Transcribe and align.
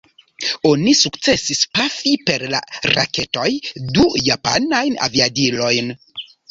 Oni 0.69 0.93
sukcesis 1.01 1.61
pafi 1.75 2.15
per 2.31 2.47
la 2.55 2.63
raketoj 2.97 3.47
du 3.95 4.09
japanajn 4.31 5.01
aviadilojn. 5.11 5.99